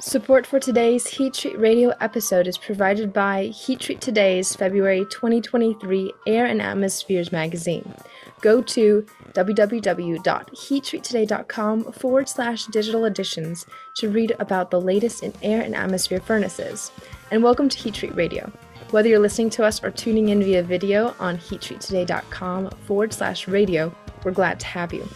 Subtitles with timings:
[0.00, 6.12] Support for today's Heat Treat Radio episode is provided by Heat Treat Today's February 2023
[6.28, 7.92] Air and Atmospheres magazine.
[8.40, 15.74] Go to www.heattreattoday.com forward slash digital editions to read about the latest in air and
[15.74, 16.92] atmosphere furnaces.
[17.32, 18.52] And welcome to Heat Treat Radio.
[18.90, 23.92] Whether you're listening to us or tuning in via video on heattreattoday.com forward slash radio,
[24.22, 25.08] we're glad to have you.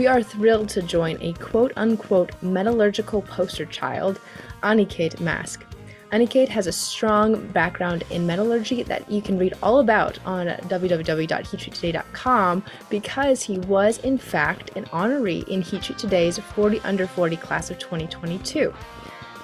[0.00, 4.18] We are thrilled to join a quote unquote metallurgical poster child,
[4.62, 5.64] Aniket Maske.
[6.10, 12.64] Aniket has a strong background in metallurgy that you can read all about on www.heattreattoday.com
[12.88, 17.70] because he was, in fact, an honoree in Heat Treat Today's 40 Under 40 class
[17.70, 18.72] of 2022.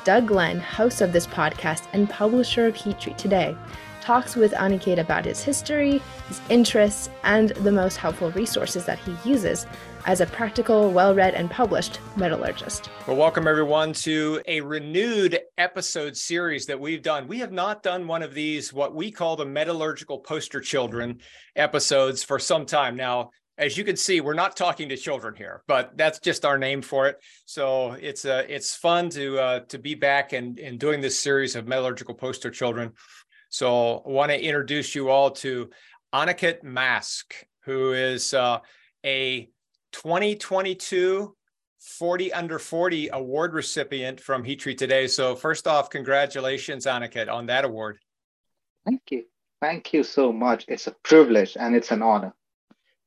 [0.05, 3.55] Doug Glenn, host of this podcast and publisher of Heat Treat Today,
[4.01, 9.15] talks with Aniket about his history, his interests, and the most helpful resources that he
[9.29, 9.66] uses
[10.06, 12.88] as a practical, well read, and published metallurgist.
[13.06, 17.26] Well, welcome everyone to a renewed episode series that we've done.
[17.26, 21.18] We have not done one of these, what we call the metallurgical poster children
[21.57, 23.30] episodes, for some time now.
[23.59, 26.82] As you can see, we're not talking to children here, but that's just our name
[26.82, 27.16] for it.
[27.46, 31.57] So it's uh, it's fun to uh, to be back and, and doing this series
[31.57, 32.93] of metallurgical poster children.
[33.48, 35.70] So I want to introduce you all to
[36.15, 38.59] Aniket Maske, who is uh,
[39.04, 39.48] a
[40.02, 41.35] 2022
[41.79, 45.07] 40 under 40 award recipient from Heat Treat Today.
[45.07, 47.99] So first off, congratulations, Aniket, on that award.
[48.85, 49.25] Thank you.
[49.61, 50.65] Thank you so much.
[50.69, 52.35] It's a privilege and it's an honor.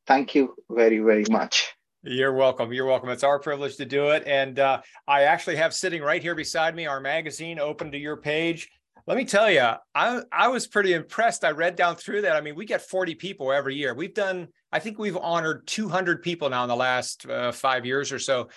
[0.08, 1.74] Thank you very, very much.
[2.04, 2.72] You're welcome.
[2.74, 3.10] You're welcome.
[3.10, 4.24] It's our privilege to do it.
[4.26, 8.18] And uh, I actually have sitting right here beside me our magazine open to your
[8.18, 8.70] page.
[9.10, 11.44] Let me tell you, I, I was pretty impressed.
[11.44, 12.36] I read down through that.
[12.36, 13.96] I mean, we get 40 people every year.
[13.96, 18.12] We've done, I think we've honored 200 people now in the last uh, five years
[18.12, 18.50] or so.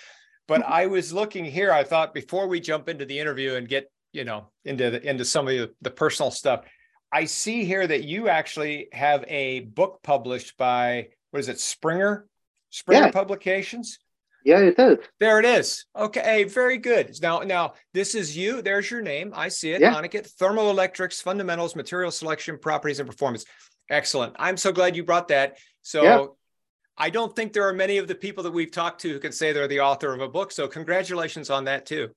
[0.47, 0.71] But mm-hmm.
[0.71, 1.71] I was looking here.
[1.71, 5.25] I thought before we jump into the interview and get, you know, into the, into
[5.25, 6.65] some of the, the personal stuff,
[7.11, 12.27] I see here that you actually have a book published by what is it, Springer,
[12.69, 13.11] Springer yeah.
[13.11, 13.97] Publications.
[14.43, 14.97] Yeah, it is.
[15.19, 15.85] There it is.
[15.95, 17.15] Okay, very good.
[17.21, 18.61] Now, now this is you.
[18.61, 19.31] There's your name.
[19.35, 19.81] I see it.
[19.81, 19.93] Yeah.
[19.93, 23.45] Aniket, Thermoelectrics, Fundamentals, Material Selection, Properties, and Performance.
[23.89, 24.35] Excellent.
[24.37, 25.57] I'm so glad you brought that.
[25.81, 26.25] So yeah.
[26.97, 29.31] I don't think there are many of the people that we've talked to who can
[29.31, 30.51] say they're the author of a book.
[30.51, 32.09] So congratulations on that too.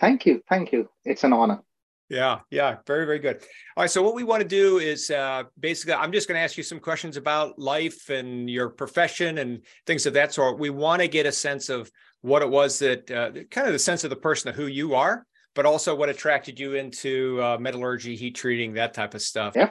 [0.00, 0.42] Thank you.
[0.48, 0.88] Thank you.
[1.04, 1.60] It's an honor.
[2.10, 3.36] Yeah, yeah, very, very good.
[3.76, 6.42] All right, so what we want to do is uh, basically, I'm just going to
[6.42, 10.58] ask you some questions about life and your profession and things of that sort.
[10.58, 11.88] We want to get a sense of
[12.22, 14.96] what it was that, uh, kind of the sense of the person of who you
[14.96, 19.54] are, but also what attracted you into uh, metallurgy, heat treating, that type of stuff.
[19.54, 19.70] Yeah.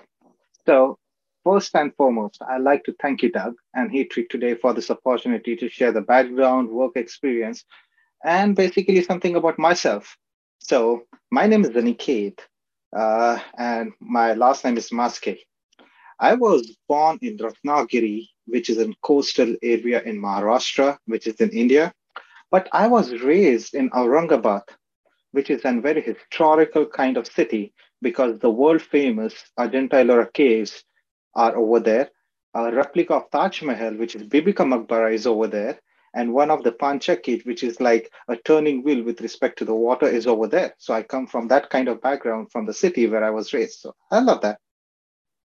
[0.66, 0.98] So
[1.44, 4.90] first and foremost, I'd like to thank you, Doug, and Heat Treat today for this
[4.90, 7.66] opportunity to share the background, work experience,
[8.24, 10.16] and basically something about myself.
[10.60, 12.40] So my name is Aniket,
[12.96, 15.40] uh, and my last name is Maske.
[16.20, 21.50] I was born in Ratnagiri, which is a coastal area in Maharashtra, which is in
[21.52, 21.94] India.
[22.52, 24.64] But I was raised in Aurangabad,
[25.32, 30.84] which is a very historical kind of city because the world famous Ajanta Ellora caves
[31.36, 32.10] are over there.
[32.54, 35.80] A replica of Taj Mahal, which is Bibi Ka Maqbara, is over there
[36.14, 39.74] and one of the Panchakki which is like a turning wheel with respect to the
[39.74, 40.76] water is over there.
[40.78, 43.80] So i come from that kind of background from the city where i was raised.
[43.80, 44.60] So i love that.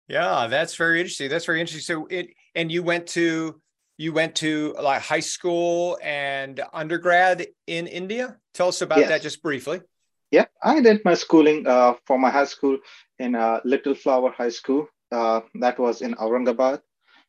[0.08, 1.30] Yeah that's very interesting.
[1.30, 1.82] That's very interesting.
[1.94, 3.60] So it and you went to
[3.98, 8.36] you went to like high school and undergrad in india?
[8.54, 9.08] Tell us about yes.
[9.08, 9.80] that just briefly.
[10.30, 12.78] Yeah i did my schooling uh, for my high school
[13.18, 14.86] in uh, little flower high school.
[15.10, 16.80] Uh, that was in aurangabad.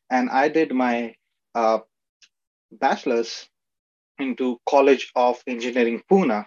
[0.09, 1.15] And i did my
[1.55, 1.79] uh,
[2.79, 3.49] bachelor's
[4.19, 6.45] into College of Engineering Pune,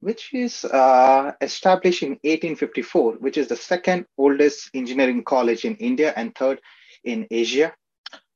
[0.00, 6.12] which is uh, established in 1854, which is the second oldest engineering college in India
[6.16, 6.60] and third
[7.04, 7.72] in Asia.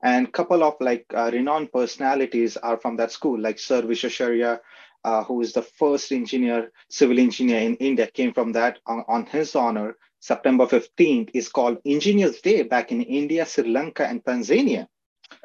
[0.03, 4.61] And couple of like uh, renowned personalities are from that school, like Sir Visvesvaraya,
[5.05, 9.27] uh, who is the first engineer, civil engineer in India, came from that on, on
[9.27, 9.97] his honor.
[10.21, 14.89] September 15th is called Engineers Day back in India, Sri Lanka, and Tanzania.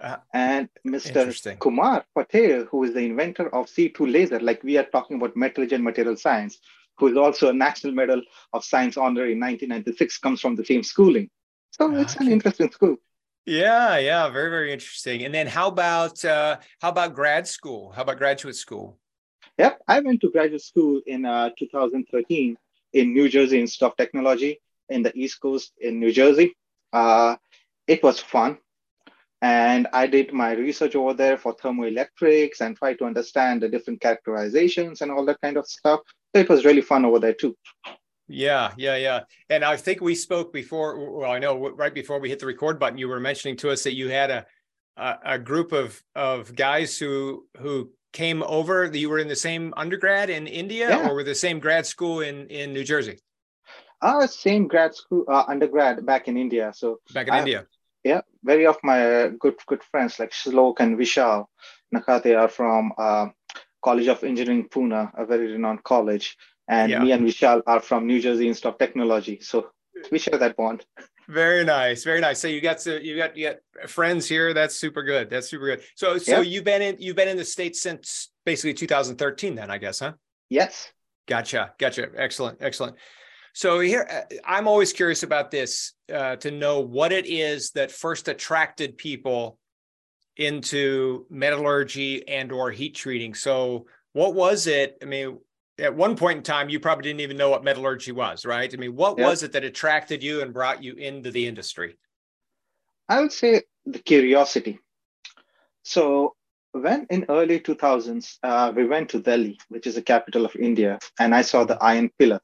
[0.01, 1.59] Uh, and Mr.
[1.59, 5.75] Kumar Patel, who is the inventor of CO2 laser, like we are talking about metallurgy
[5.75, 6.59] and material science,
[6.97, 8.21] who is also a National Medal
[8.53, 11.29] of Science honor in 1996, comes from the same schooling.
[11.71, 12.97] So it's an interesting school.
[13.45, 15.23] Yeah, yeah, very, very interesting.
[15.23, 17.91] And then how about uh, how about grad school?
[17.91, 18.99] How about graduate school?
[19.57, 22.57] Yep, I went to graduate school in uh, 2013
[22.93, 26.55] in New Jersey Institute of Technology in the East Coast in New Jersey.
[26.93, 27.35] Uh,
[27.87, 28.57] it was fun
[29.41, 33.99] And I did my research over there for thermoelectrics and tried to understand the different
[33.99, 36.01] characterizations and all that kind of stuff.
[36.35, 37.55] So it was really fun over there too.
[38.27, 39.21] Yeah, yeah, yeah.
[39.49, 41.19] And I think we spoke before.
[41.19, 43.83] Well, I know right before we hit the record button, you were mentioning to us
[43.83, 44.45] that you had a
[44.97, 48.85] a, a group of of guys who who came over.
[48.85, 51.09] You were in the same undergrad in India, yeah.
[51.09, 53.19] or were the same grad school in in New Jersey?
[54.01, 56.71] Uh, same grad school, uh, undergrad back in India.
[56.75, 57.67] So back in I, India.
[58.03, 61.45] Yeah, very of my good good friends like Shlok and Vishal
[61.93, 63.27] Nakate are from uh,
[63.83, 66.37] College of Engineering Pune, a very renowned college,
[66.67, 67.03] and yeah.
[67.03, 69.39] me and Vishal are from New Jersey Institute of Technology.
[69.41, 69.71] So
[70.11, 70.85] we share that bond.
[71.27, 72.39] Very nice, very nice.
[72.39, 74.53] So you got to you got you got friends here.
[74.53, 75.29] That's super good.
[75.29, 75.81] That's super good.
[75.95, 79.77] So so you've been in you've been in the states since basically 2013, then I
[79.77, 80.13] guess, huh?
[80.49, 80.91] Yes.
[81.27, 82.09] Gotcha, gotcha.
[82.15, 82.97] Excellent, excellent.
[83.53, 87.91] So here, uh, I'm always curious about this uh, to know what it is that
[87.91, 89.57] first attracted people
[90.37, 93.33] into metallurgy and or heat treating.
[93.33, 94.97] So what was it?
[95.01, 95.39] I mean,
[95.77, 98.71] at one point in time, you probably didn't even know what metallurgy was, right?
[98.73, 99.27] I mean, what yep.
[99.27, 101.97] was it that attracted you and brought you into the industry?
[103.09, 104.79] I would say the curiosity.
[105.83, 106.35] So
[106.71, 110.99] when in early 2000s, uh, we went to Delhi, which is the capital of India,
[111.19, 112.41] and I saw the iron pillar.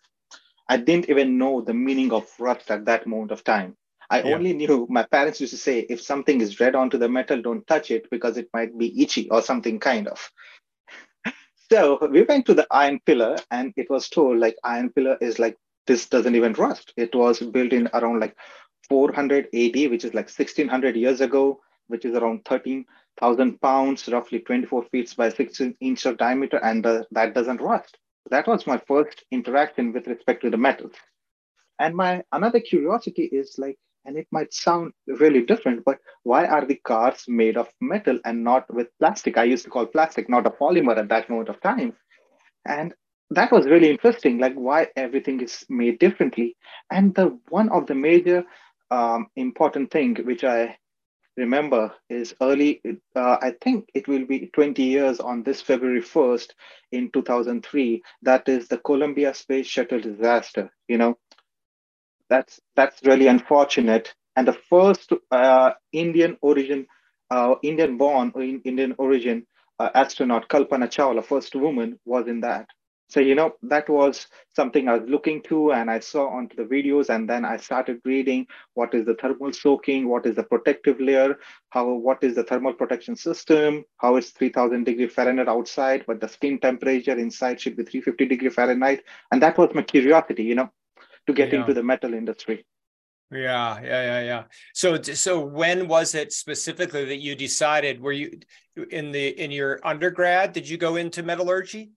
[0.70, 3.76] I didn't even know the meaning of rust at that moment of time.
[4.10, 4.36] I yeah.
[4.36, 7.66] only knew my parents used to say, if something is red onto the metal, don't
[7.68, 10.32] touch it because it might be itchy or something kind of.
[11.72, 15.40] so we went to the iron pillar and it was told like iron pillar is
[15.40, 16.94] like, this doesn't even rust.
[16.98, 18.36] It was built in around like
[18.90, 24.86] 400 AD, which is like 1600 years ago, which is around 13,000 pounds, roughly 24
[24.86, 27.98] feet by 16 inch of diameter, and uh, that doesn't rust.
[28.30, 30.94] That was my first interaction with respect to the metals.
[31.80, 36.66] And my another curiosity is like, and it might sound really different, but why are
[36.66, 39.38] the cars made of metal and not with plastic?
[39.38, 41.94] I used to call plastic not a polymer at that moment of time.
[42.66, 42.94] And
[43.32, 46.56] that was really interesting, like why everything is made differently.
[46.90, 48.44] And the one of the major
[48.92, 50.78] um, important thing which I
[51.38, 52.82] remember is early,
[53.16, 56.50] uh, I think it will be 20 years on this February 1st
[56.92, 58.02] in 2003.
[58.24, 60.72] That is the Columbia Space Shuttle disaster.
[60.88, 61.18] You know,
[62.30, 64.14] that's that's really unfortunate.
[64.36, 66.88] And the first uh, Indian origin,
[67.32, 68.32] uh, Indian born
[68.66, 69.46] Indian origin
[69.80, 72.68] uh, astronaut, Kalpana Chawla, first woman, was in that.
[73.10, 76.64] So, you know, that was something I was looking to and I saw onto the
[76.64, 81.00] videos and then I started reading what is the thermal soaking, what is the protective
[81.00, 81.38] layer,
[81.70, 86.28] how what is the thermal protection system, how it's 3000 degree Fahrenheit outside, but the
[86.28, 89.04] skin temperature inside should be 350 degree Fahrenheit.
[89.32, 90.70] And that was my curiosity, you know,
[91.28, 91.62] to get yeah.
[91.62, 92.66] into the metal industry.
[93.32, 94.44] Yeah, yeah, yeah, yeah.
[94.74, 98.00] So, so when was it specifically that you decided?
[98.00, 98.40] Were you
[98.90, 100.54] in the in your undergrad?
[100.54, 101.92] Did you go into metallurgy?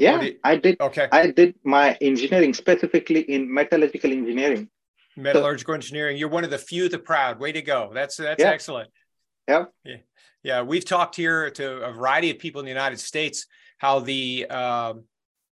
[0.00, 0.80] Yeah, I did.
[0.80, 1.08] Okay.
[1.12, 4.68] I did my engineering specifically in metallurgical engineering.
[5.16, 6.16] Metallurgical so, engineering.
[6.16, 7.38] You're one of the few, the proud.
[7.38, 7.90] Way to go.
[7.92, 8.50] That's that's yeah.
[8.50, 8.90] excellent.
[9.46, 9.64] Yeah.
[9.84, 9.96] Yeah.
[10.42, 10.62] Yeah.
[10.62, 13.46] We've talked here to a variety of people in the United States
[13.80, 15.04] how the um,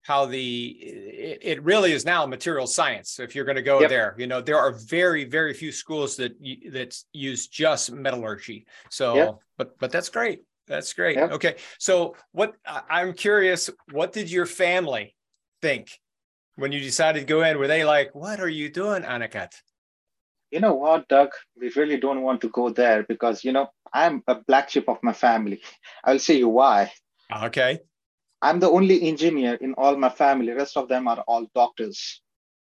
[0.02, 3.90] how the it, it, really is now material science if you're going to go yep.
[3.90, 6.34] there you know there are very very few schools that
[6.72, 9.40] that use just metallurgy so yep.
[9.58, 11.18] but but that's great that's great.
[11.18, 11.56] Okay.
[11.80, 15.16] So what I'm curious, what did your family
[15.62, 15.90] think
[16.56, 17.58] when you decided to go in?
[17.58, 19.54] Were they like, what are you doing, Aniket?
[20.52, 21.30] You know what, Doug?
[21.60, 24.98] We really don't want to go there because, you know, I'm a black sheep of
[25.04, 25.62] my family.
[26.04, 26.92] I'll say you why.
[27.44, 27.80] Okay.
[28.42, 30.48] I'm the only engineer in all my family.
[30.48, 32.22] The rest of them are all doctors.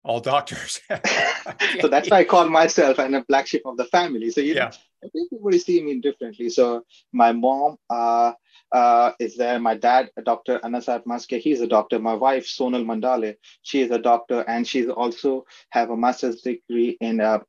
[0.03, 0.81] All doctors.
[1.81, 4.31] so that's why I call myself and a black sheep of the family.
[4.31, 4.71] So you yeah.
[5.03, 6.49] Know, everybody see me differently.
[6.49, 8.33] So my mom uh,
[8.71, 9.59] uh, is there.
[9.59, 10.59] My dad, Dr.
[10.59, 11.99] Anasat Maske, he's a doctor.
[11.99, 16.97] My wife, Sonal Mandale, she is a doctor, and she's also have a master's degree
[16.99, 17.39] in uh,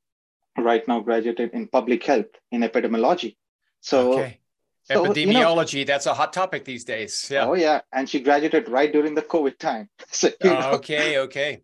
[0.57, 3.37] right now graduated in public health in epidemiology.
[3.81, 4.15] So.
[4.15, 4.41] Okay.
[4.85, 7.29] So, Epidemiology, you know, that's a hot topic these days.
[7.31, 7.45] Yeah.
[7.45, 7.83] Oh, yeah.
[7.93, 9.91] And she graduated right during the COVID time.
[10.11, 11.61] So, oh, okay, okay.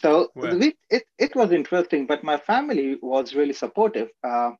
[0.00, 0.62] So well.
[0.62, 4.08] it, it, it was interesting, but my family was really supportive.
[4.22, 4.52] Uh,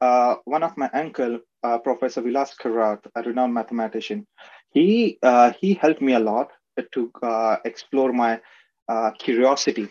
[0.00, 4.26] uh, one of my uncle, uh, Professor Vilas Karat, a renowned mathematician,
[4.70, 6.50] he uh, he helped me a lot
[6.92, 8.40] to uh, explore my
[8.88, 9.88] uh, curiosity,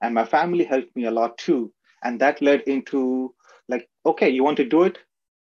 [0.00, 1.72] and my family helped me a lot too.
[2.02, 3.34] And that led into
[3.68, 4.98] like, okay, you want to do it,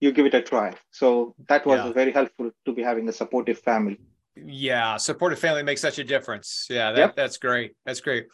[0.00, 0.74] you give it a try.
[0.90, 1.92] So that was yeah.
[1.92, 3.98] very helpful to be having a supportive family.
[4.36, 6.66] Yeah, supportive family makes such a difference.
[6.68, 7.16] Yeah, that, yep.
[7.16, 7.72] that's great.
[7.86, 8.26] That's great.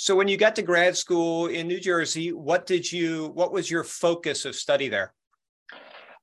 [0.00, 3.70] So when you got to grad school in New Jersey, what did you what was
[3.70, 5.12] your focus of study there?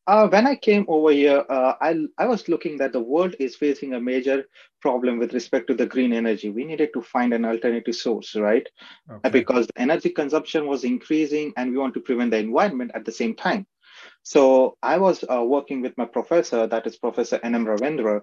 [0.07, 3.55] Uh, when I came over here, uh, I, I was looking that the world is
[3.55, 4.45] facing a major
[4.81, 6.49] problem with respect to the green energy.
[6.49, 8.67] We needed to find an alternative source, right?
[9.11, 9.29] Okay.
[9.29, 13.11] Because the energy consumption was increasing and we want to prevent the environment at the
[13.11, 13.67] same time.
[14.23, 17.67] So I was uh, working with my professor, that is Professor N.M.
[17.67, 18.21] Ravindra.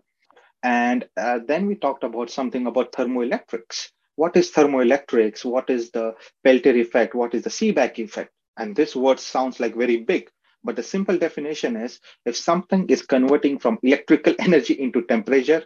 [0.64, 3.90] And uh, then we talked about something about thermoelectrics.
[4.16, 5.44] What is thermoelectrics?
[5.44, 7.14] What is the Peltier effect?
[7.14, 8.32] What is the Seebeck effect?
[8.56, 10.30] And this word sounds like very big,
[10.62, 15.64] but the simple definition is if something is converting from electrical energy into temperature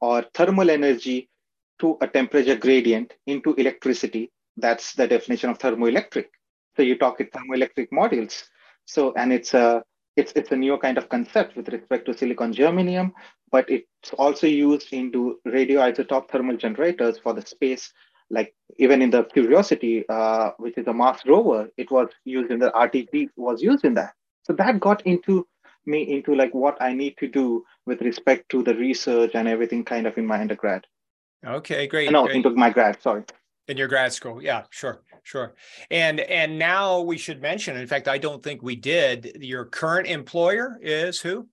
[0.00, 1.28] or thermal energy
[1.80, 6.26] to a temperature gradient into electricity, that's the definition of thermoelectric.
[6.76, 8.44] So you talk in thermoelectric modules.
[8.84, 9.82] So, and it's a
[10.16, 13.12] it's it's a new kind of concept with respect to silicon germanium,
[13.54, 17.92] but it's also used into radioisotope thermal generators for the space.
[18.28, 22.58] Like even in the Curiosity, uh, which is a Mars rover, it was used in
[22.58, 24.14] the RTG was used in that.
[24.42, 25.46] So that got into
[25.86, 29.84] me into like what I need to do with respect to the research and everything
[29.84, 30.84] kind of in my undergrad.
[31.46, 32.10] Okay, great.
[32.10, 32.38] No, great.
[32.38, 33.22] into my grad, sorry.
[33.68, 34.42] In your grad school.
[34.42, 35.54] Yeah, sure, sure.
[35.92, 40.08] And and now we should mention, in fact, I don't think we did, your current
[40.08, 41.46] employer is who?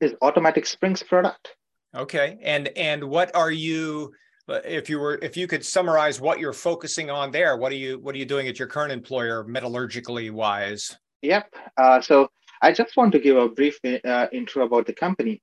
[0.00, 1.56] Is Automatic Springs product.
[1.94, 2.38] Okay.
[2.42, 4.12] And and what are you
[4.48, 7.98] if you were if you could summarize what you're focusing on there, what are you
[7.98, 10.96] what are you doing at your current employer metallurgically wise?
[11.22, 11.54] Yep.
[11.76, 12.30] Uh, so
[12.62, 15.42] I just want to give a brief uh, intro about the company.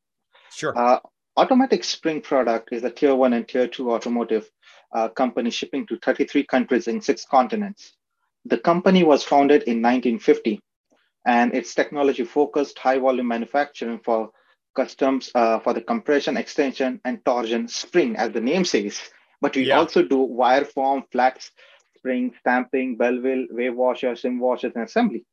[0.51, 0.77] Sure.
[0.77, 0.99] Uh,
[1.35, 4.49] Automatic Spring product is a tier one and tier two automotive
[4.95, 7.93] uh, company shipping to 33 countries in six continents.
[8.45, 10.59] The company was founded in 1950
[11.27, 14.31] and its technology focused high volume manufacturing for
[14.77, 19.01] customs uh, for the compression, extension, and torsion spring, as the name says.
[19.41, 19.79] But we yeah.
[19.79, 21.35] also do wire form, flat
[21.97, 25.25] spring, stamping, Belleville, wave washers, sim washers, and assembly.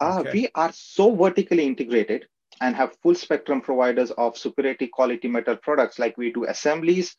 [0.00, 0.30] Uh, okay.
[0.32, 2.26] We are so vertically integrated
[2.60, 7.16] and have full spectrum providers of superiority quality metal products like we do assemblies,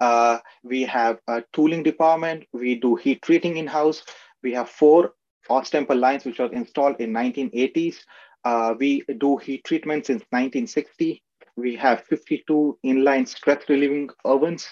[0.00, 4.02] uh, we have a tooling department, we do heat treating in-house,
[4.42, 5.12] we have four
[5.48, 7.96] Austemper lines which were installed in 1980s.
[8.44, 11.22] Uh, we do heat treatment since 1960.
[11.56, 14.66] We have 52 inline stress relieving ovens.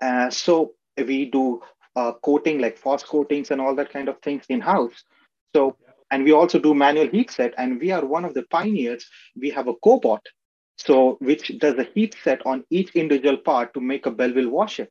[0.00, 1.60] Uh, so we do
[1.94, 5.04] uh, coating like FOS coatings and all that kind of things in-house.
[5.54, 5.76] So
[6.10, 9.06] and we also do manual heat set, and we are one of the pioneers.
[9.40, 10.20] We have a cobot,
[10.78, 14.88] so which does a heat set on each individual part to make a Belleville washer.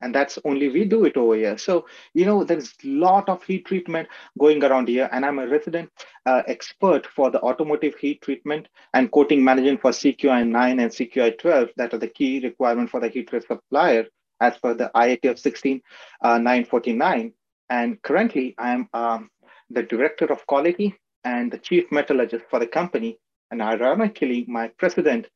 [0.00, 1.58] And that's only we do it over here.
[1.58, 5.08] So, you know, there's a lot of heat treatment going around here.
[5.10, 5.90] And I'm a resident
[6.24, 11.38] uh, expert for the automotive heat treatment and coating management for CQI 9 and CQI
[11.38, 14.06] 12 that are the key requirement for the heat treat supplier
[14.40, 17.26] as per the IATF 16949.
[17.26, 17.30] Uh,
[17.70, 19.30] and currently, I'm um,
[19.68, 23.18] the director of quality and the chief metallurgist for the company.
[23.50, 25.28] And ironically, my president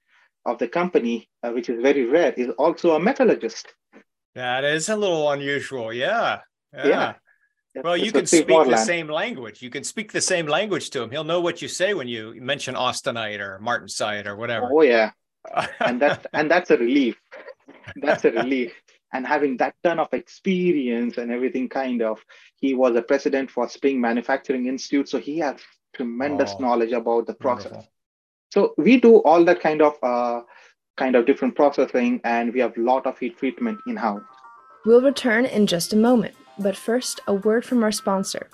[0.45, 3.75] of the company, uh, which is very rare, is also a metallurgist.
[4.34, 5.92] That is a little unusual.
[5.92, 6.40] Yeah.
[6.72, 7.14] Yeah.
[7.74, 7.82] yeah.
[7.82, 9.62] Well, you can speak the same language.
[9.62, 11.10] You can speak the same language to him.
[11.10, 14.68] He'll know what you say when you mention austenite or martensite or whatever.
[14.70, 15.12] Oh yeah,
[15.80, 17.16] and that's and that's a relief.
[17.96, 18.72] That's a relief
[19.12, 22.18] and having that ton of experience and everything kind of
[22.56, 25.56] he was a president for spring manufacturing institute so he has
[25.94, 27.92] tremendous oh, knowledge about the process wonderful.
[28.50, 30.40] so we do all that kind of uh,
[30.96, 34.22] kind of different processing and we have a lot of heat treatment in house
[34.84, 38.49] we'll return in just a moment but first a word from our sponsor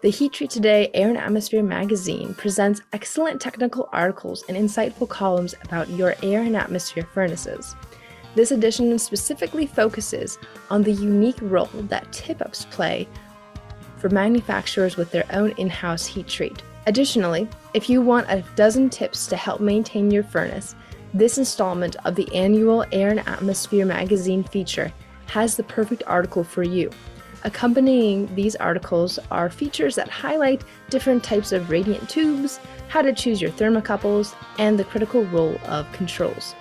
[0.00, 5.56] the Heat Treat Today Air and Atmosphere magazine presents excellent technical articles and insightful columns
[5.64, 7.74] about your air and atmosphere furnaces.
[8.36, 10.38] This edition specifically focuses
[10.70, 13.08] on the unique role that tip ups play
[13.96, 16.62] for manufacturers with their own in house heat treat.
[16.86, 20.76] Additionally, if you want a dozen tips to help maintain your furnace,
[21.14, 24.92] this installment of the annual Air and Atmosphere magazine feature
[25.26, 26.90] has the perfect article for you.
[27.44, 33.40] Accompanying these articles are features that highlight different types of radiant tubes, how to choose
[33.40, 36.54] your thermocouples, and the critical role of controls.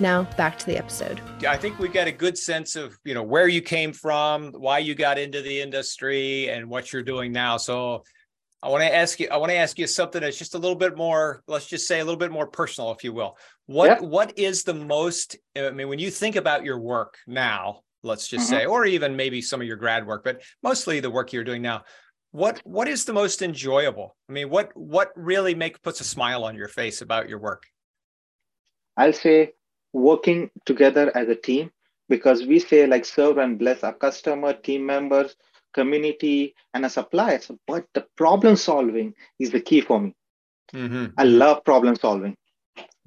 [0.01, 1.19] Now back to the episode.
[1.47, 4.79] I think we got a good sense of you know where you came from, why
[4.79, 7.57] you got into the industry, and what you're doing now.
[7.57, 8.03] So
[8.61, 9.27] I want to ask you.
[9.29, 11.43] I want to ask you something that's just a little bit more.
[11.47, 13.37] Let's just say a little bit more personal, if you will.
[13.65, 15.35] What What is the most?
[15.57, 18.61] I mean, when you think about your work now, let's just mm-hmm.
[18.61, 21.61] say, or even maybe some of your grad work, but mostly the work you're doing
[21.61, 21.83] now.
[22.31, 24.15] what what is the most enjoyable?
[24.29, 27.63] I mean, what what really make puts a smile on your face about your work?
[28.97, 29.53] I'll say
[29.93, 31.71] working together as a team
[32.07, 35.35] because we say like serve and bless our customer, team members,
[35.73, 37.39] community, and a supplier.
[37.65, 40.15] But the problem solving is the key for me.
[40.73, 41.05] Mm-hmm.
[41.17, 42.35] I love problem solving.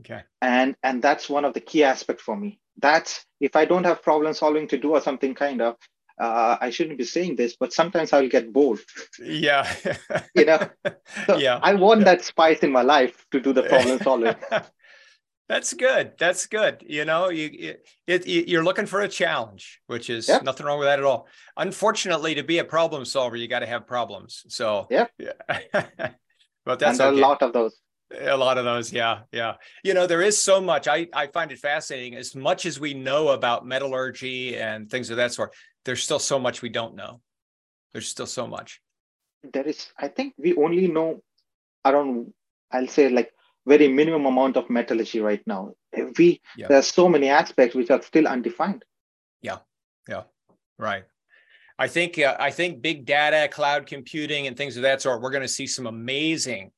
[0.00, 0.22] Okay.
[0.40, 2.58] And and that's one of the key aspects for me.
[2.80, 5.76] That's if I don't have problem solving to do or something kind of,
[6.18, 8.80] uh, I shouldn't be saying this, but sometimes I'll get bored.
[9.18, 9.70] Yeah.
[10.34, 10.68] you know.
[11.26, 11.60] So yeah.
[11.62, 12.04] I want yeah.
[12.06, 14.34] that spice in my life to do the problem solving.
[15.48, 16.12] That's good.
[16.18, 16.82] That's good.
[16.86, 17.76] You know, you
[18.06, 20.42] it, it, you're looking for a challenge, which is yep.
[20.42, 21.28] nothing wrong with that at all.
[21.56, 24.44] Unfortunately, to be a problem solver, you got to have problems.
[24.48, 25.32] So yeah, yeah.
[26.64, 27.18] but that's and okay.
[27.18, 27.78] a lot of those.
[28.20, 29.54] A lot of those, yeah, yeah.
[29.82, 30.88] You know, there is so much.
[30.88, 32.14] I I find it fascinating.
[32.16, 35.54] As much as we know about metallurgy and things of that sort,
[35.84, 37.20] there's still so much we don't know.
[37.92, 38.80] There's still so much.
[39.52, 39.88] There is.
[39.98, 41.22] I think we only know
[41.84, 42.32] around.
[42.70, 43.32] I'll say like
[43.66, 45.72] very minimum amount of metallurgy right now.
[46.18, 46.68] We yeah.
[46.68, 48.84] there's so many aspects which are still undefined.
[49.40, 49.58] Yeah,
[50.08, 50.22] yeah,
[50.78, 51.04] right.
[51.78, 55.20] I think uh, I think big data, cloud computing, and things of that sort.
[55.20, 56.70] We're going to see some amazing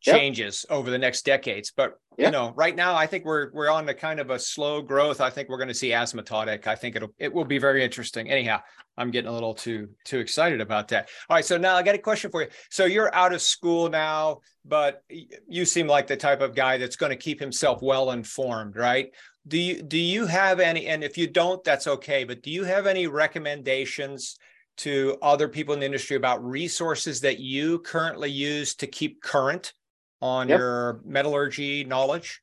[0.00, 0.78] changes yep.
[0.78, 1.72] over the next decades.
[1.76, 2.28] But yep.
[2.28, 5.20] you know, right now, I think we're we're on a kind of a slow growth.
[5.20, 6.66] I think we're going to see asymptotic.
[6.66, 8.30] I think it'll it will be very interesting.
[8.30, 8.60] Anyhow,
[8.96, 11.08] I'm getting a little too too excited about that.
[11.28, 12.48] All right, so now I got a question for you.
[12.70, 15.02] So you're out of school now, but
[15.48, 19.10] you seem like the type of guy that's going to keep himself well informed, right?
[19.48, 20.86] Do you do you have any?
[20.86, 22.24] And if you don't, that's okay.
[22.24, 24.36] But do you have any recommendations?
[24.78, 29.72] to other people in the industry about resources that you currently use to keep current
[30.20, 30.58] on yep.
[30.58, 32.40] your metallurgy knowledge?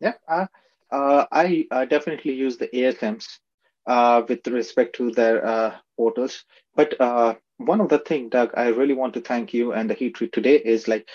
[0.00, 0.46] Yeah, uh,
[0.90, 3.38] uh, I uh, definitely use the ASMs
[3.86, 6.44] uh, with respect to their uh, portals.
[6.74, 9.94] But uh, one of the things, Doug, I really want to thank you and the
[9.94, 11.08] Heat Treat today is like,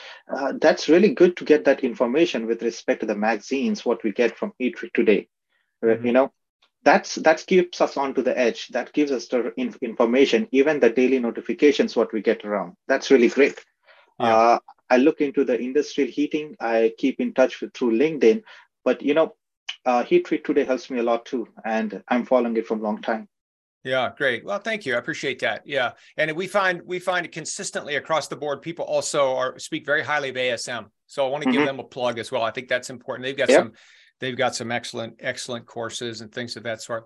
[0.56, 4.38] that's really good to get that information with respect to the magazines, what we get
[4.38, 5.30] from Heat Treat today.
[5.84, 6.06] Mm-hmm.
[6.06, 6.34] You know,
[6.84, 8.68] that's that keeps us onto the edge.
[8.70, 12.76] That gives us the information, even the daily notifications, what we get around.
[12.88, 13.64] That's really great.
[14.20, 14.36] Yeah.
[14.36, 16.56] Uh, I look into the industrial heating.
[16.60, 18.44] I keep in touch with through LinkedIn.
[18.84, 19.36] But you know,
[19.86, 22.84] uh, Heat Treat today helps me a lot too, and I'm following it from a
[22.84, 23.28] long time.
[23.84, 24.46] Yeah, great.
[24.46, 24.96] Well, thank you.
[24.96, 25.64] I appreciate that.
[25.66, 28.62] Yeah, and we find we find it consistently across the board.
[28.62, 31.58] People also are speak very highly of ASM, so I want to mm-hmm.
[31.58, 32.44] give them a plug as well.
[32.44, 33.26] I think that's important.
[33.26, 33.60] They've got yep.
[33.60, 33.72] some
[34.20, 37.06] they've got some excellent excellent courses and things of that sort.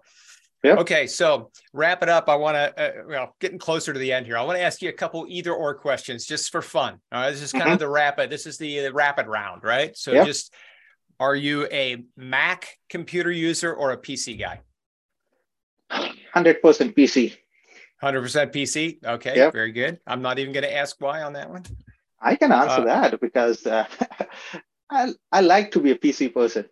[0.64, 0.80] Yep.
[0.80, 2.30] Okay, so wrap it up.
[2.30, 4.38] I want to, uh, well, getting closer to the end here.
[4.38, 7.00] I want to ask you a couple either or questions just for fun.
[7.12, 7.74] All right, this is kind mm-hmm.
[7.74, 8.30] of the rapid.
[8.30, 9.96] This is the, the rapid round, right?
[9.96, 10.54] So just,
[11.20, 14.62] are you a Mac computer user or a PC guy?
[16.34, 17.38] Hundred percent PC.
[18.02, 19.04] Hundred percent PC.
[19.04, 20.00] Okay, very good.
[20.06, 21.64] I'm not even going to ask why on that one.
[22.20, 23.86] I can answer uh, that because uh,
[24.90, 26.66] I I like to be a PC person.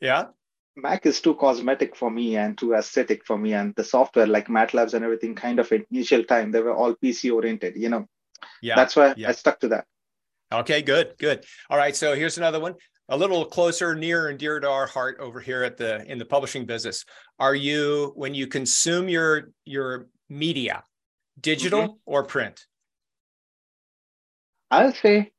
[0.00, 0.26] Yeah.
[0.76, 3.52] Mac is too cosmetic for me and too aesthetic for me.
[3.52, 7.32] And the software, like MATLABs and everything, kind of initial time, they were all PC
[7.32, 8.06] oriented, you know.
[8.62, 8.76] Yeah.
[8.76, 9.28] That's why yeah.
[9.28, 9.86] I stuck to that.
[10.52, 11.44] Okay, good, good.
[11.70, 11.94] All right.
[11.94, 12.74] So here's another one.
[13.08, 16.24] A little closer, near and dear to our heart over here at the in the
[16.24, 17.04] publishing business.
[17.38, 20.84] Are you when you consume your your media,
[21.40, 21.96] digital mm-hmm.
[22.06, 22.64] or print?
[24.70, 25.32] I'll say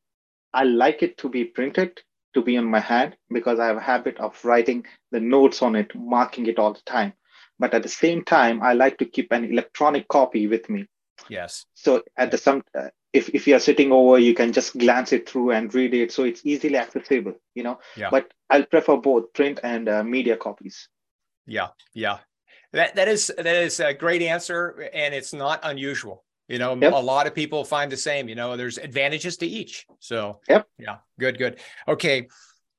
[0.54, 2.02] I like it to be printed
[2.34, 5.76] to be on my hand because I have a habit of writing the notes on
[5.76, 7.14] it, marking it all the time.
[7.60, 10.88] But at the same time, I like to keep an electronic copy with me.
[11.30, 11.66] Yes.
[11.74, 15.30] So at the some, uh, if if you're sitting over, you can just glance it
[15.30, 17.34] through and read it, so it's easily accessible.
[17.54, 17.80] You know.
[17.96, 18.10] Yeah.
[18.10, 20.90] But I'll prefer both print and uh, media copies.
[21.46, 22.20] Yeah, yeah.
[22.74, 26.24] That that is that is a great answer, and it's not unusual.
[26.48, 26.94] You know, yep.
[26.94, 28.28] a lot of people find the same.
[28.28, 29.86] You know, there's advantages to each.
[30.00, 30.68] So, yep.
[30.78, 30.98] Yeah.
[31.20, 31.60] Good, good.
[31.88, 32.28] Okay.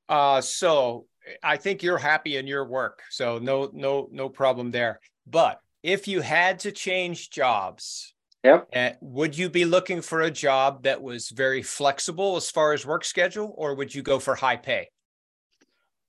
[0.08, 1.06] Uh, so
[1.42, 3.02] I think you're happy in your work.
[3.10, 5.00] So no, no, no problem there.
[5.26, 8.68] But if you had to change jobs, yep.
[8.74, 12.84] Uh, would you be looking for a job that was very flexible as far as
[12.84, 14.90] work schedule, or would you go for high pay?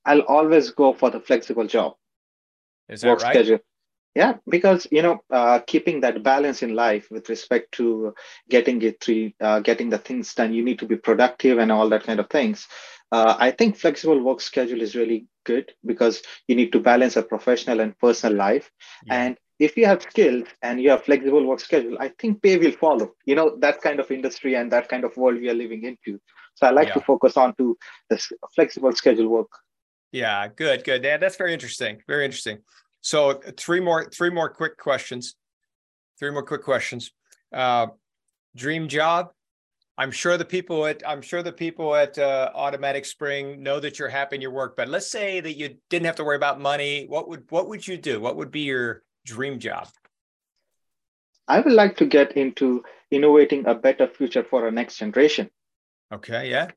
[0.04, 1.94] I'll always go for the flexible job.
[2.90, 3.34] Is that work right?
[3.34, 3.60] Schedule
[4.16, 8.14] yeah because you know uh, keeping that balance in life with respect to
[8.48, 11.88] getting it through uh, getting the things done you need to be productive and all
[11.88, 12.66] that kind of things.
[13.12, 17.22] Uh, i think flexible work schedule is really good because you need to balance a
[17.22, 18.70] professional and personal life.
[19.04, 19.18] Yeah.
[19.20, 22.76] and if you have skills and you have flexible work schedule i think pay will
[22.86, 23.12] follow.
[23.26, 26.18] You know that kind of industry and that kind of world we are living into.
[26.54, 26.98] So i like yeah.
[26.98, 27.76] to focus on to
[28.10, 29.52] this flexible schedule work.
[30.12, 31.04] Yeah good good.
[31.04, 32.58] Yeah, that's very interesting very interesting
[33.06, 35.36] so three more, three more quick questions.
[36.18, 37.12] Three more quick questions.
[37.52, 37.86] Uh,
[38.56, 39.30] dream job?
[39.96, 44.00] I'm sure the people at I'm sure the people at uh, Automatic Spring know that
[44.00, 44.76] you're happy in your work.
[44.76, 47.06] But let's say that you didn't have to worry about money.
[47.06, 48.18] What would what would you do?
[48.18, 49.86] What would be your dream job?
[51.46, 55.48] I would like to get into innovating a better future for our next generation.
[56.12, 56.50] Okay.
[56.50, 56.72] Yeah.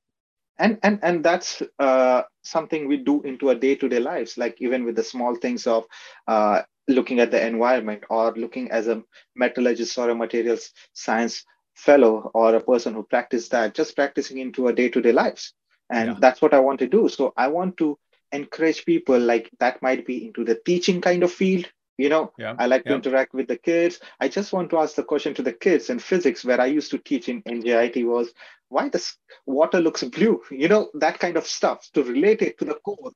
[0.60, 4.38] And and and that's uh, something we do into our day-to-day lives.
[4.38, 5.86] Like even with the small things of
[6.28, 9.02] uh, looking at the environment or looking as a
[9.36, 11.46] metallurgist or a materials science
[11.76, 15.54] fellow or a person who practice that, just practicing into our day-to-day lives.
[15.90, 16.16] And yeah.
[16.20, 17.08] that's what I want to do.
[17.10, 17.98] So I want to
[18.32, 21.66] encourage people like that might be into the teaching kind of field
[21.98, 22.56] you know yeah.
[22.60, 22.92] i like yeah.
[22.92, 25.90] to interact with the kids i just want to ask the question to the kids
[25.90, 28.32] in physics where i used to teach in njit was
[28.70, 32.66] why does water looks blue you know that kind of stuff to relate it to
[32.66, 33.12] the core.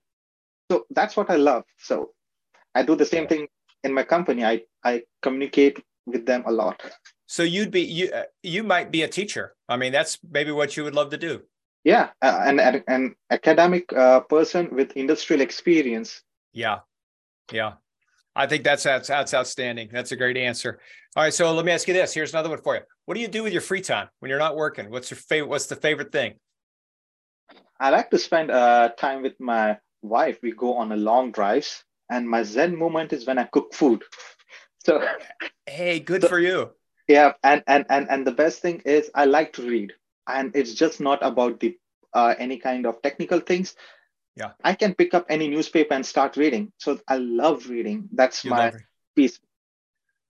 [0.70, 1.63] so that's what i love.
[1.78, 2.12] So
[2.76, 3.48] i do the same thing
[3.84, 4.44] in my company.
[4.44, 6.82] I i communicate with them a lot.
[7.28, 9.56] So you'd be you uh, you might be a teacher.
[9.70, 11.42] I mean that's maybe what you would love to do.
[11.84, 16.22] Yeah uh, an, an academic uh, person with industrial experience.
[16.54, 16.80] Yeah.
[17.52, 17.74] Yeah
[18.36, 19.89] I think that's, that's that's outstanding.
[19.91, 20.80] That's a great answer.
[21.15, 22.13] All right, so let me ask you this.
[22.13, 22.82] Here's another one for you.
[23.06, 24.89] What do you do with your free time when you're not working?
[24.89, 25.50] What's your favorite?
[25.50, 26.34] What's the favorite thing?
[27.80, 30.39] I like to spend uh, time with my wife.
[30.41, 34.04] We go on a long drives, and my zen moment is when I cook food.
[34.86, 35.06] So,
[35.65, 36.72] hey, good so, for you.
[37.08, 39.93] Yeah, and and and and the best thing is I like to read,
[40.28, 41.78] and it's just not about the
[42.13, 43.76] uh, any kind of technical things
[44.36, 44.52] yeah.
[44.63, 46.72] I can pick up any newspaper and start reading.
[46.78, 48.10] So i love reading.
[48.12, 48.74] That's you my
[49.15, 49.39] peace.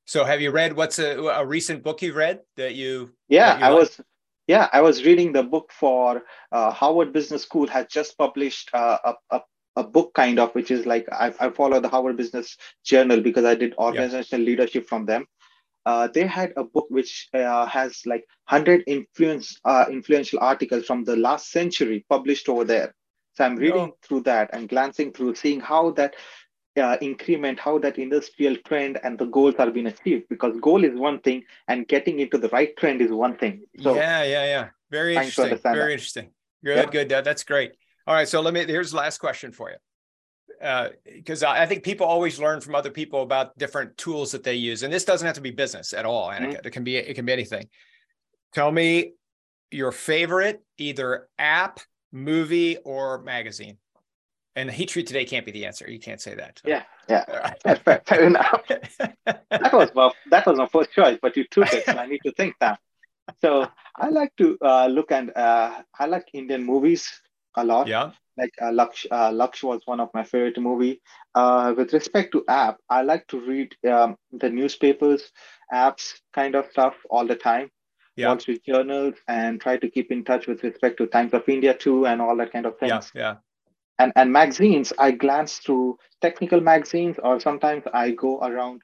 [0.06, 3.60] So have you read what's a, a recent book you've read that you yeah that
[3.60, 3.80] you i like?
[3.80, 4.02] was
[4.48, 8.98] yeah i was reading the book for uh, harvard business school has just published uh,
[9.06, 9.42] a, a,
[9.78, 13.46] a book kind of which is like I, I follow the harvard business journal because
[13.46, 14.50] i did organizational yeah.
[14.52, 15.26] leadership from them.
[15.86, 21.04] Uh, they had a book which uh, has like 100 influence uh, influential articles from
[21.04, 22.94] the last century published over there
[23.34, 23.98] so I'm reading no.
[24.04, 26.16] through that and glancing through, seeing how that
[26.78, 30.26] uh, increment, how that industrial trend and the goals are being achieved.
[30.30, 33.64] Because goal is one thing, and getting into the right trend is one thing.
[33.82, 34.68] So yeah, yeah, yeah.
[34.92, 35.58] Very interesting.
[35.58, 35.92] Very that.
[35.92, 36.30] interesting.
[36.64, 36.86] Good, yeah.
[36.86, 37.10] good.
[37.10, 37.74] That's great.
[38.08, 38.28] All right.
[38.28, 38.66] So let me.
[38.66, 39.78] Here's the last question for you.
[41.06, 44.44] Because uh, I, I think people always learn from other people about different tools that
[44.44, 46.68] they use, and this doesn't have to be business at all, and mm-hmm.
[46.68, 47.68] it can be it can be anything.
[48.54, 49.14] Tell me
[49.72, 51.80] your favorite either app
[52.14, 53.78] movie or magazine?
[54.56, 55.90] And Heat Treat Today can't be the answer.
[55.90, 56.62] You can't say that.
[56.64, 57.54] Yeah, yeah.
[57.78, 58.62] fair, fair enough.
[59.26, 62.22] that was well, that was my first choice, but you took it, so I need
[62.24, 62.78] to think now.
[63.42, 67.10] So I like to uh, look and uh, I like Indian movies
[67.56, 67.88] a lot.
[67.88, 68.12] Yeah.
[68.38, 71.02] Like uh, Laksh, uh, Laksh was one of my favorite movie.
[71.36, 75.32] Uh, with respect to app, I like to read um, the newspapers,
[75.72, 77.70] apps, kind of stuff all the time
[78.16, 78.28] yeah.
[78.28, 81.74] Wall Street journals and try to keep in touch with respect to Times of India
[81.74, 83.12] too and all that kind of things.
[83.16, 83.36] Yeah, yeah.
[84.00, 88.82] And and magazines, I glance through technical magazines, or sometimes I go around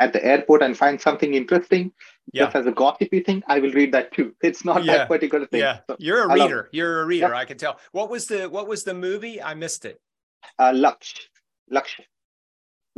[0.00, 1.92] at the airport and find something interesting.
[2.32, 2.44] Yeah.
[2.44, 4.34] Just as a gossipy thing, I will read that too.
[4.42, 4.98] It's not yeah.
[4.98, 5.60] that particular thing.
[5.60, 6.68] Yeah, so, you're a reader.
[6.72, 7.28] You're a reader.
[7.28, 7.38] Yeah.
[7.38, 7.78] I can tell.
[7.92, 9.42] What was the What was the movie?
[9.42, 10.00] I missed it.
[10.58, 11.20] Uh, Laksh.
[11.72, 12.00] Laksh.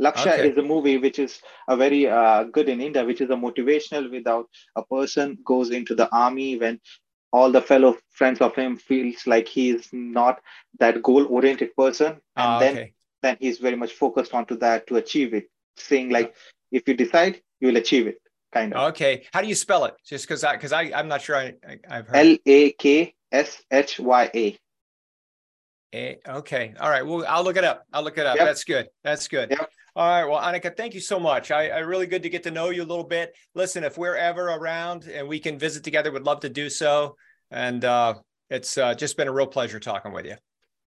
[0.01, 0.49] Lakshya okay.
[0.49, 4.11] is a movie which is a very uh, good in India, which is a motivational
[4.11, 6.79] without a person goes into the army when
[7.33, 10.39] all the fellow friends of him feels like he is not
[10.79, 12.93] that goal oriented person and ah, then okay.
[13.21, 16.33] then he's very much focused onto that to achieve it saying like
[16.71, 18.17] if you decide you will achieve it
[18.53, 21.21] kind of okay how do you spell it just because i because i i'm not
[21.21, 21.53] sure i,
[21.89, 23.13] I have heard l-a-k-s-h-y-a
[25.93, 26.73] a, okay.
[26.81, 27.05] All right.
[27.05, 27.85] Well, I'll look it up.
[27.93, 28.35] I'll look it up.
[28.35, 28.45] Yep.
[28.45, 28.89] That's good.
[29.05, 29.51] That's good.
[29.51, 29.71] Yep.
[29.97, 30.25] All right.
[30.25, 31.49] Well, Anika, thank you so much.
[31.49, 33.33] I, I, really good to get to know you a little bit.
[33.55, 37.15] Listen, if we're ever around and we can visit together, would love to do so.
[37.49, 38.13] And uh,
[38.51, 40.35] it's uh, just been a real pleasure talking with you.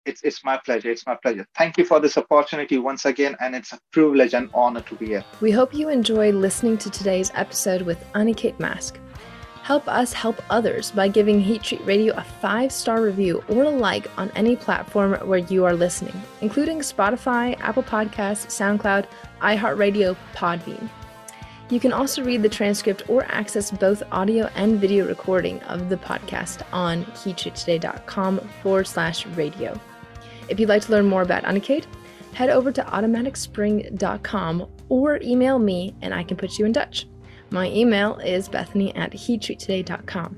[0.07, 0.91] It's, it's my pleasure.
[0.91, 1.45] It's my pleasure.
[1.59, 3.35] Thank you for this opportunity once again.
[3.41, 5.25] And it's a privilege and honor to be here.
[5.41, 9.01] We hope you enjoy listening to today's episode with Aniket Maske.
[9.63, 13.71] Help us help others by giving Heat Treat Radio a five star review or a
[13.71, 19.07] like on any platform where you are listening, including Spotify, Apple Podcasts, SoundCloud,
[19.41, 20.89] iHeartRadio, Podbean.
[21.69, 25.97] You can also read the transcript or access both audio and video recording of the
[25.97, 29.79] podcast on heattreattoday.com forward slash radio.
[30.49, 31.85] If you'd like to learn more about Aniket,
[32.35, 37.07] head over to automaticspring.com or email me and I can put you in touch.
[37.51, 40.37] My email is bethany at heattreattoday.com.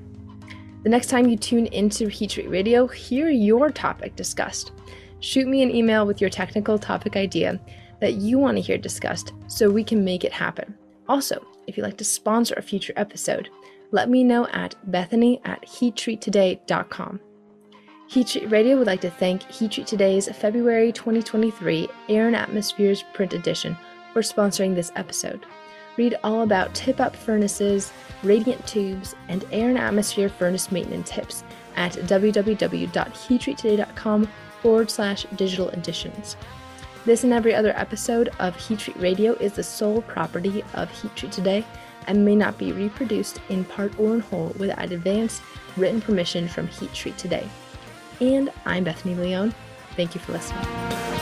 [0.83, 4.71] The next time you tune into Heat Treat Radio, hear your topic discussed.
[5.19, 7.59] Shoot me an email with your technical topic idea
[8.01, 10.75] that you want to hear discussed so we can make it happen.
[11.07, 13.49] Also, if you'd like to sponsor a future episode,
[13.91, 17.19] let me know at bethany at heattreattoday.com.
[18.07, 23.03] Heat Treat Radio would like to thank Heat Treat Today's February 2023 Air and Atmospheres
[23.13, 23.77] print edition
[24.11, 25.45] for sponsoring this episode.
[25.97, 27.91] Read all about tip up furnaces,
[28.23, 31.43] radiant tubes, and air and atmosphere furnace maintenance tips
[31.75, 34.29] at www.heattreattoday.com
[34.61, 36.37] forward slash digital editions.
[37.05, 41.13] This and every other episode of Heat Treat Radio is the sole property of Heat
[41.15, 41.65] Treat Today
[42.07, 45.41] and may not be reproduced in part or in whole without advance
[45.75, 47.47] written permission from Heat Treat Today.
[48.21, 49.53] And I'm Bethany Leone.
[49.95, 51.12] Thank you for listening.